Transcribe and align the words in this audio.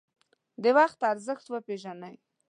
د 0.63 0.65
وخت 0.77 0.99
ارزښت 1.11 1.45
وپیژنئ 1.49 2.15